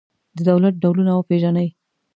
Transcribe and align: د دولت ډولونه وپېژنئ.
د 0.35 0.37
دولت 0.49 0.73
ډولونه 0.81 1.11
وپېژنئ. 1.13 1.67